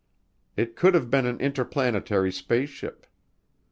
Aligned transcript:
It 0.57 0.75
could 0.75 0.95
have 0.95 1.11
been 1.11 1.27
an 1.27 1.39
interplanetary 1.39 2.31
spaceship. 2.31 3.05